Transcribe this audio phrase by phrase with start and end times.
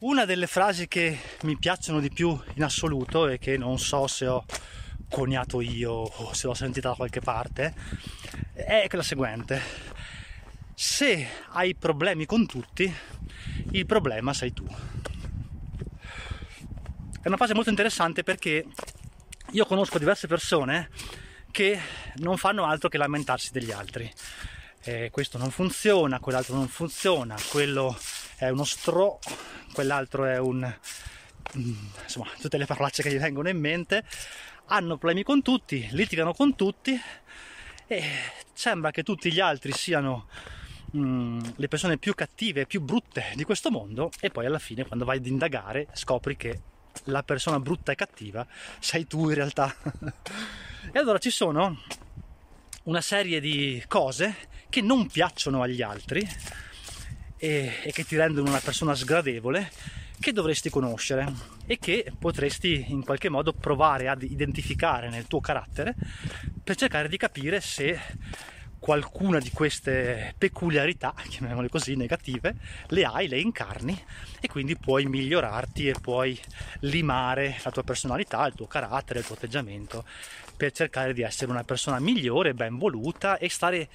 [0.00, 4.26] Una delle frasi che mi piacciono di più in assoluto e che non so se
[4.26, 4.46] ho
[5.10, 7.74] coniato io o se l'ho sentita da qualche parte
[8.54, 9.60] è la seguente.
[10.74, 12.90] Se hai problemi con tutti,
[13.72, 14.66] il problema sei tu.
[17.20, 18.64] È una frase molto interessante perché
[19.50, 20.88] io conosco diverse persone
[21.50, 21.78] che
[22.16, 24.10] non fanno altro che lamentarsi degli altri.
[24.82, 27.94] Eh, questo non funziona, quell'altro non funziona, quello
[28.40, 29.18] è uno stro,
[29.74, 30.74] quell'altro è un...
[31.58, 34.02] Mm, insomma, tutte le parolacce che gli vengono in mente,
[34.66, 36.98] hanno problemi con tutti, litigano con tutti
[37.86, 38.02] e
[38.54, 40.28] sembra che tutti gli altri siano
[40.96, 45.04] mm, le persone più cattive, più brutte di questo mondo e poi alla fine quando
[45.04, 46.62] vai ad indagare scopri che
[47.04, 48.46] la persona brutta e cattiva
[48.78, 49.74] sei tu in realtà.
[50.92, 51.82] e allora ci sono
[52.84, 56.26] una serie di cose che non piacciono agli altri
[57.40, 59.72] e, e che ti rendono una persona sgradevole
[60.20, 61.32] che dovresti conoscere
[61.66, 65.96] e che potresti in qualche modo provare ad identificare nel tuo carattere
[66.62, 67.98] per cercare di capire se
[68.78, 72.56] qualcuna di queste peculiarità, chiamiamole così, negative,
[72.88, 73.98] le hai, le incarni
[74.40, 76.38] e quindi puoi migliorarti e puoi
[76.80, 80.04] limare la tua personalità, il tuo carattere, il tuo atteggiamento
[80.56, 83.88] per cercare di essere una persona migliore, ben voluta e stare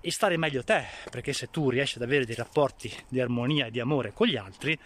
[0.00, 3.70] e stare meglio te, perché se tu riesci ad avere dei rapporti di armonia e
[3.70, 4.78] di amore con gli altri,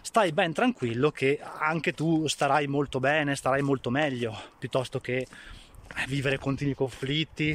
[0.00, 5.26] stai ben tranquillo che anche tu starai molto bene, starai molto meglio, piuttosto che
[6.06, 7.50] vivere continui conflitti,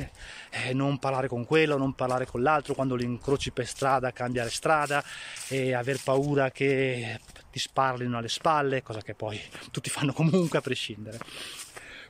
[0.50, 4.50] eh, non parlare con quello, non parlare con l'altro, quando li incroci per strada cambiare
[4.50, 5.04] strada
[5.48, 7.20] e aver paura che
[7.52, 9.42] ti sparlino alle spalle, cosa che poi
[9.72, 11.20] tutti fanno comunque a prescindere.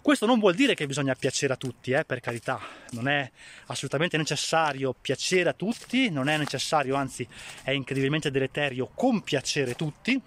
[0.07, 3.29] Questo non vuol dire che bisogna piacere a tutti, eh, per carità, non è
[3.65, 7.27] assolutamente necessario piacere a tutti, non è necessario, anzi
[7.61, 10.17] è incredibilmente deleterio compiacere tutti,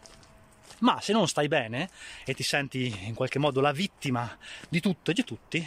[0.80, 1.88] ma se non stai bene
[2.26, 4.36] e ti senti in qualche modo la vittima
[4.68, 5.66] di tutto e di tutti,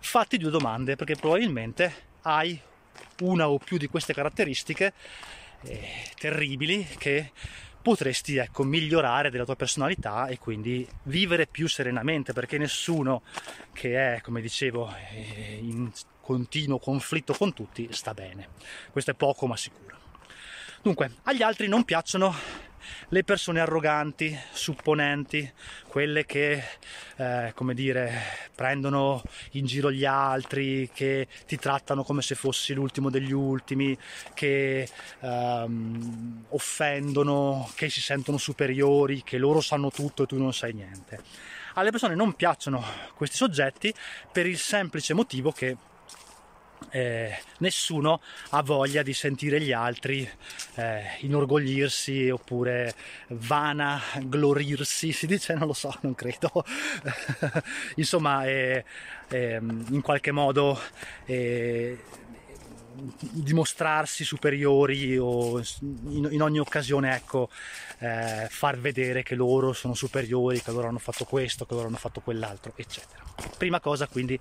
[0.00, 2.60] fatti due domande perché probabilmente hai
[3.20, 4.92] una o più di queste caratteristiche
[5.62, 7.32] eh, terribili che
[7.86, 13.22] potresti ecco, migliorare della tua personalità e quindi vivere più serenamente perché nessuno
[13.72, 18.48] che è, come dicevo, eh, in continuo conflitto con tutti sta bene.
[18.90, 19.96] Questo è poco ma sicuro.
[20.82, 22.34] Dunque, agli altri non piacciono
[23.08, 25.50] le persone arroganti, supponenti,
[25.88, 26.62] quelle che,
[27.16, 28.12] eh, come dire,
[28.54, 33.96] prendono in giro gli altri, che ti trattano come se fossi l'ultimo degli ultimi,
[34.34, 34.88] che
[35.20, 41.20] ehm, offendono, che si sentono superiori, che loro sanno tutto e tu non sai niente.
[41.74, 42.82] Alle persone non piacciono
[43.14, 43.92] questi soggetti
[44.32, 45.76] per il semplice motivo che
[46.90, 48.20] eh, nessuno
[48.50, 50.28] ha voglia di sentire gli altri
[50.74, 52.94] eh, inorgoglirsi oppure
[53.28, 56.64] vana glorirsi, si dice, non lo so, non credo.
[57.96, 58.84] Insomma, eh,
[59.30, 60.80] in qualche modo
[61.24, 61.98] eh,
[63.18, 67.50] dimostrarsi superiori o in, in ogni occasione ecco
[67.98, 71.96] eh, far vedere che loro sono superiori che loro hanno fatto questo che loro hanno
[71.96, 73.22] fatto quell'altro eccetera
[73.58, 74.40] prima cosa quindi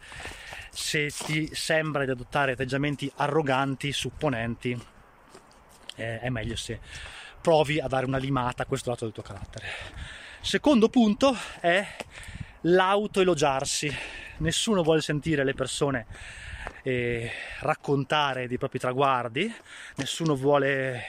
[0.75, 4.77] se ti sembra di adottare atteggiamenti arroganti, supponenti,
[5.95, 6.79] eh, è meglio se
[7.39, 9.67] provi a dare una limata a questo lato del tuo carattere.
[10.41, 11.87] Secondo punto è
[12.65, 13.93] l'autoelogiarsi.
[14.37, 16.05] Nessuno vuole sentire le persone
[16.83, 17.31] eh,
[17.61, 19.53] raccontare dei propri traguardi,
[19.95, 21.03] nessuno vuole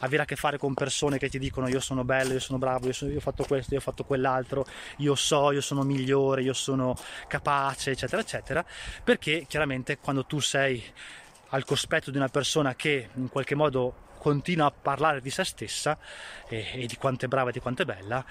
[0.00, 2.86] avere a che fare con persone che ti dicono io sono bello, io sono bravo,
[2.86, 4.66] io, sono, io ho fatto questo, io ho fatto quell'altro,
[4.98, 6.96] io so, io sono migliore, io sono
[7.28, 8.64] capace, eccetera, eccetera,
[9.02, 10.82] perché chiaramente quando tu sei
[11.50, 15.96] al cospetto di una persona che in qualche modo continua a parlare di se stessa
[16.48, 18.24] e, e di quanto è brava e di quanto è bella,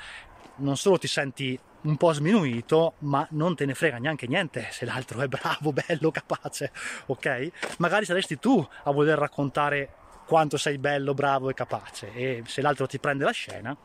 [0.56, 4.86] non solo ti senti un po' sminuito, ma non te ne frega neanche niente se
[4.86, 6.72] l'altro è bravo, bello, capace,
[7.08, 7.52] ok?
[7.78, 12.88] Magari saresti tu a voler raccontare quanto sei bello, bravo e capace e se l'altro
[12.88, 13.76] ti prende la scena,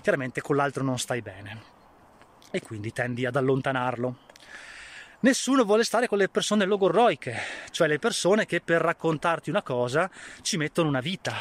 [0.00, 1.72] chiaramente con l'altro non stai bene
[2.50, 4.16] e quindi tendi ad allontanarlo.
[5.20, 7.34] Nessuno vuole stare con le persone logorroiche,
[7.70, 10.10] cioè le persone che per raccontarti una cosa
[10.42, 11.34] ci mettono una vita,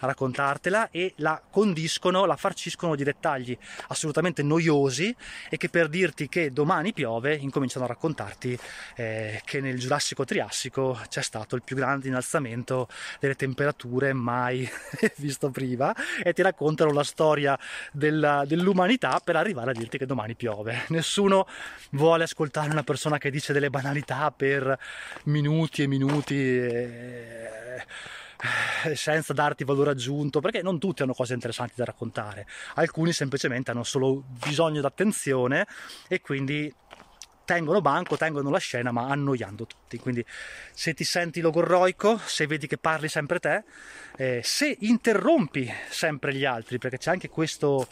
[0.00, 3.56] a raccontartela e la condiscono, la farciscono di dettagli
[3.88, 5.14] assolutamente noiosi
[5.48, 8.58] e che per dirti che domani piove incominciano a raccontarti
[8.96, 12.88] eh, che nel Giurassico Triassico c'è stato il più grande innalzamento
[13.20, 14.68] delle temperature mai
[15.16, 17.58] visto prima e ti raccontano la storia
[17.92, 20.84] della, dell'umanità per arrivare a dirti che domani piove.
[20.88, 21.46] Nessuno
[21.90, 24.78] vuole ascoltare una persona che dice delle banalità per
[25.24, 26.34] minuti e minuti.
[26.34, 27.86] E eh,
[28.94, 33.84] senza darti valore aggiunto, perché non tutti hanno cose interessanti da raccontare, alcuni semplicemente hanno
[33.84, 35.66] solo bisogno d'attenzione
[36.08, 36.72] e quindi
[37.48, 39.96] tengono banco, tengono la scena, ma annoiando tutti.
[39.96, 40.22] Quindi
[40.72, 43.64] se ti senti logorroico, se vedi che parli sempre te,
[44.18, 47.88] eh, se interrompi sempre gli altri, perché c'è anche questo,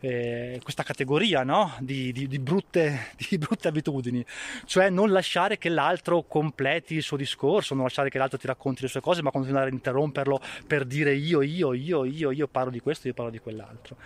[0.00, 1.74] eh, questa categoria no?
[1.80, 4.24] di, di, di, brutte, di, brutte, abitudini,
[4.64, 8.82] cioè non lasciare che l'altro completi il suo discorso, non lasciare che l'altro ti racconti
[8.82, 12.70] le sue cose, ma continuare ad interromperlo per dire io, io, io, io, io parlo
[12.70, 13.96] di questo, io parlo di quell'altro.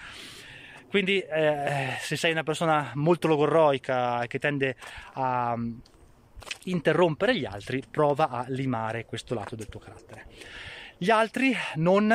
[0.88, 4.74] Quindi eh, se sei una persona molto logorroica che tende
[5.12, 5.78] a mm,
[6.64, 10.26] interrompere gli altri, prova a limare questo lato del tuo carattere.
[10.98, 12.12] Gli altri non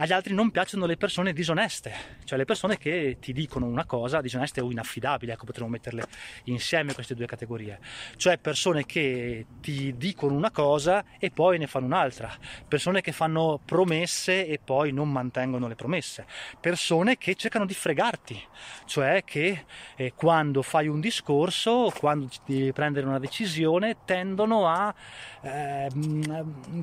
[0.00, 1.92] agli altri non piacciono le persone disoneste,
[2.24, 6.04] cioè le persone che ti dicono una cosa disoneste o inaffidabili, ecco potremmo metterle
[6.44, 7.80] insieme queste due categorie,
[8.16, 12.32] cioè persone che ti dicono una cosa e poi ne fanno un'altra,
[12.68, 16.26] persone che fanno promesse e poi non mantengono le promesse,
[16.60, 18.40] persone che cercano di fregarti,
[18.84, 19.64] cioè che
[19.96, 24.94] eh, quando fai un discorso, quando devi prendere una decisione, tendono a
[25.42, 25.88] eh,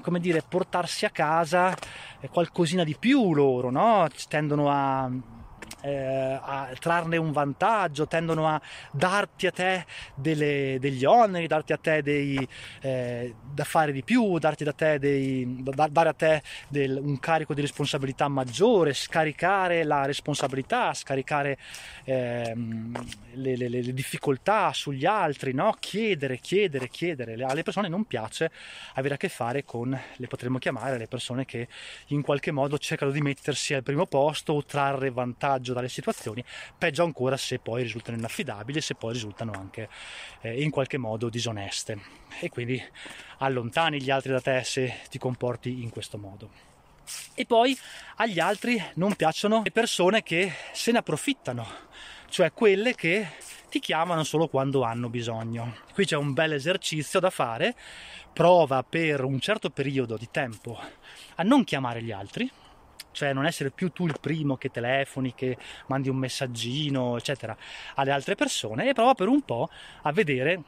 [0.01, 1.73] come dire, portarsi a casa
[2.29, 4.07] qualcosina di più loro, no?
[4.28, 5.10] tendono a
[5.81, 8.59] eh, a trarne un vantaggio, tendono a
[8.91, 9.85] darti a te
[10.15, 12.47] delle, degli oneri, darti a te dei,
[12.81, 17.19] eh, da fare di più, darti da te dei, da, dare a te del, un
[17.19, 21.57] carico di responsabilità maggiore, scaricare la responsabilità, scaricare
[22.03, 25.75] eh, le, le, le, difficoltà sugli altri, no?
[25.79, 27.33] chiedere, chiedere, chiedere.
[27.44, 28.51] Alle persone non piace
[28.95, 31.67] avere a che fare con, le potremmo chiamare, le persone che
[32.07, 35.09] in qualche modo cercano di mettersi al primo posto o trarre
[35.56, 36.44] vantaggio dalle situazioni,
[36.78, 39.90] peggio ancora se poi risultano inaffidabili, se poi risultano anche
[40.42, 42.00] eh, in qualche modo disoneste.
[42.40, 42.81] E quindi
[43.40, 46.74] allontani gli altri da te se ti comporti in questo modo.
[47.36, 47.78] E poi
[48.18, 51.66] agli altri non piacciono le persone che se ne approfittano,
[52.30, 53.28] cioè quelle che
[53.69, 55.78] ti chiamano solo quando hanno bisogno.
[55.94, 57.75] Qui c'è un bel esercizio da fare,
[58.34, 60.80] prova per un certo periodo di tempo
[61.36, 62.50] a non chiamare gli altri,
[63.15, 65.57] cioè non essere più tu il primo che telefoni, che
[65.88, 67.56] mandi un messaggino, eccetera,
[67.95, 69.69] alle altre persone e prova per un po'
[70.03, 70.62] a vedere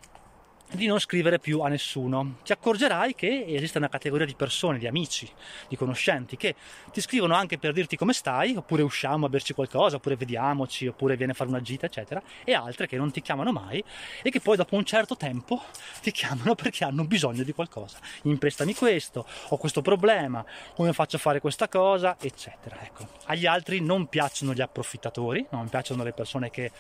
[0.74, 2.36] di non scrivere più a nessuno.
[2.44, 5.30] Ti accorgerai che esiste una categoria di persone, di amici,
[5.70, 6.56] di conoscenti che
[6.92, 11.16] ti scrivono anche per dirti come stai, oppure usciamo a berci qualcosa, oppure vediamoci, oppure
[11.16, 13.84] viene a fare una gita, eccetera, e altre che non ti chiamano mai
[14.22, 15.62] e che poi dopo un certo tempo
[16.02, 17.98] ti chiamano perché hanno bisogno di qualcosa.
[18.24, 20.44] Imprestami questo, ho questo problema,
[20.76, 22.78] come faccio a fare questa cosa, eccetera.
[22.82, 23.08] Ecco.
[23.26, 26.72] Agli altri non piacciono gli approfittatori, non piacciono le persone che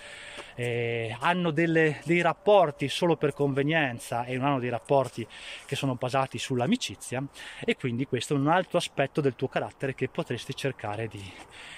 [0.56, 5.26] eh, hanno delle, dei rapporti solo per convenienza convenienza e non hanno dei rapporti
[5.66, 7.24] che sono basati sull'amicizia
[7.64, 11.24] e quindi questo è un altro aspetto del tuo carattere che potresti cercare di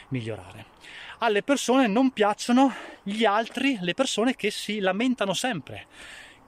[0.10, 0.66] migliorare.
[1.20, 2.74] Alle persone non piacciono
[3.04, 5.88] gli altri, le persone che si lamentano sempre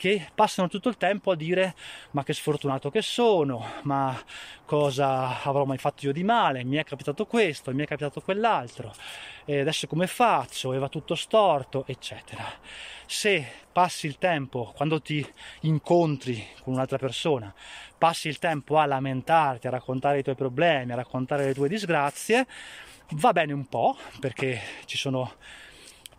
[0.01, 1.75] che passano tutto il tempo a dire
[2.11, 4.19] ma che sfortunato che sono, ma
[4.65, 8.95] cosa avrò mai fatto io di male, mi è capitato questo, mi è capitato quell'altro,
[9.45, 12.43] e adesso come faccio, e va tutto storto, eccetera.
[13.05, 15.23] Se passi il tempo, quando ti
[15.61, 17.53] incontri con un'altra persona,
[17.95, 22.47] passi il tempo a lamentarti, a raccontare i tuoi problemi, a raccontare le tue disgrazie,
[23.11, 25.35] va bene un po', perché ci sono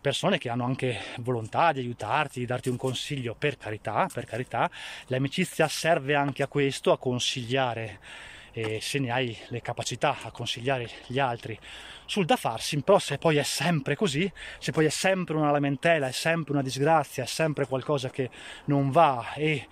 [0.03, 4.69] persone che hanno anche volontà di aiutarti, di darti un consiglio, per carità, per carità,
[5.07, 8.01] l'amicizia serve anche a questo, a consigliare,
[8.53, 11.59] eh, se ne hai le capacità, a consigliare gli altri
[12.05, 16.09] sul da farsi, però se poi è sempre così, se poi è sempre una lamentela,
[16.09, 18.29] è sempre una disgrazia, è sempre qualcosa che
[18.67, 19.67] non va e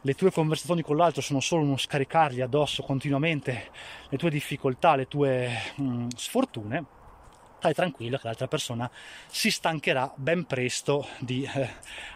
[0.00, 3.70] le tue conversazioni con l'altro sono solo uno scaricargli addosso continuamente
[4.08, 6.84] le tue difficoltà, le tue mh, mm, sfortune,
[7.58, 8.88] stai tranquillo che l'altra persona
[9.26, 11.68] si stancherà ben presto di eh,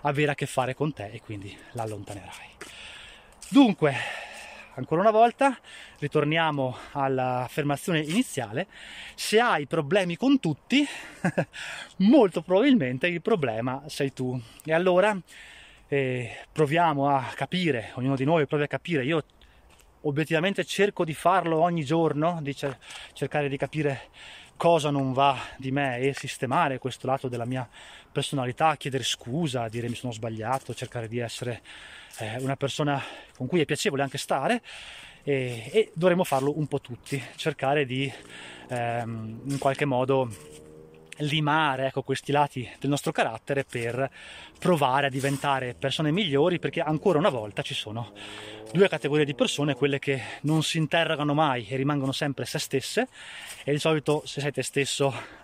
[0.02, 2.48] avere a che fare con te e quindi l'allontanerai.
[3.48, 3.94] Dunque,
[4.74, 5.58] ancora una volta,
[5.98, 8.68] ritorniamo all'affermazione iniziale,
[9.16, 10.86] se hai problemi con tutti,
[11.98, 14.40] molto probabilmente il problema sei tu.
[14.64, 15.18] E allora
[15.88, 19.24] eh, proviamo a capire, ognuno di noi provi a capire, io
[20.02, 24.08] obiettivamente cerco di farlo ogni giorno, di cercare di capire
[24.62, 27.68] cosa non va di me e sistemare questo lato della mia
[28.12, 31.62] personalità, chiedere scusa, dire mi sono sbagliato, cercare di essere
[32.18, 33.02] eh, una persona
[33.36, 34.62] con cui è piacevole anche stare
[35.24, 38.08] e, e dovremmo farlo un po' tutti, cercare di
[38.68, 40.30] ehm, in qualche modo
[41.22, 44.10] limare ecco, questi lati del nostro carattere per
[44.58, 48.12] provare a diventare persone migliori perché ancora una volta ci sono
[48.72, 53.08] due categorie di persone, quelle che non si interrogano mai e rimangono sempre se stesse.
[53.64, 55.40] E di solito se sei te stesso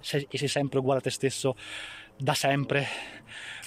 [0.00, 1.56] sei, e sei sempre uguale a te stesso
[2.16, 2.86] da sempre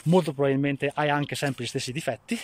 [0.04, 2.40] molto probabilmente hai anche sempre gli stessi difetti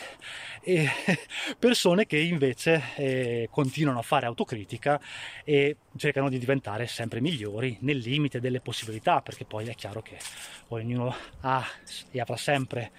[0.61, 0.87] e
[1.57, 4.99] persone che invece eh, continuano a fare autocritica
[5.43, 10.17] e cercano di diventare sempre migliori nel limite delle possibilità perché poi è chiaro che
[10.69, 11.65] ognuno ha
[12.11, 12.91] e avrà sempre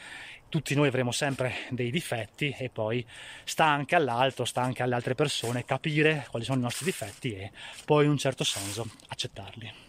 [0.48, 3.04] tutti noi avremo sempre dei difetti e poi
[3.44, 7.50] sta anche all'altro, sta anche alle altre persone capire quali sono i nostri difetti e
[7.84, 9.85] poi in un certo senso accettarli.